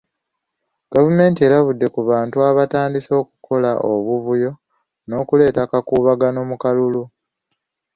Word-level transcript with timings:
Gavumenti 0.93 1.39
erabudde 1.47 1.87
ku 1.95 2.01
bantu 2.09 2.37
abatandise 2.49 3.11
okukola 3.21 3.71
obuvuyo 3.91 4.51
n'okuleeta 5.07 5.61
obukubagano 5.77 6.39
mu 6.49 6.55
kalulu. 6.63 7.03